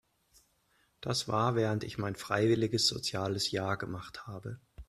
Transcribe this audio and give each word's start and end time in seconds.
Das 0.99 1.27
war 1.27 1.53
während 1.53 1.83
ich 1.83 1.99
mein 1.99 2.15
freiwilliges 2.15 2.87
soziales 2.87 3.51
Jahr 3.51 3.77
gemacht 3.77 4.25
habe. 4.25 4.59